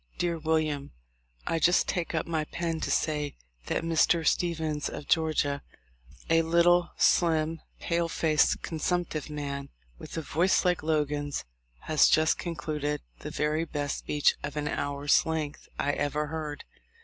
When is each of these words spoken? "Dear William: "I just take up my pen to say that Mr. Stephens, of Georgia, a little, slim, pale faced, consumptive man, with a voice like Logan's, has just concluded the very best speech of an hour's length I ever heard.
"Dear 0.17 0.39
William: 0.39 0.93
"I 1.45 1.59
just 1.59 1.87
take 1.87 2.15
up 2.15 2.25
my 2.25 2.45
pen 2.45 2.79
to 2.79 2.89
say 2.89 3.35
that 3.67 3.83
Mr. 3.83 4.25
Stephens, 4.25 4.89
of 4.89 5.07
Georgia, 5.07 5.61
a 6.27 6.41
little, 6.41 6.89
slim, 6.97 7.61
pale 7.79 8.09
faced, 8.09 8.63
consumptive 8.63 9.29
man, 9.29 9.69
with 9.99 10.17
a 10.17 10.23
voice 10.23 10.65
like 10.65 10.81
Logan's, 10.81 11.45
has 11.81 12.07
just 12.09 12.39
concluded 12.39 13.01
the 13.19 13.29
very 13.29 13.63
best 13.63 13.99
speech 13.99 14.33
of 14.41 14.57
an 14.57 14.67
hour's 14.67 15.23
length 15.27 15.69
I 15.77 15.91
ever 15.91 16.25
heard. 16.25 16.63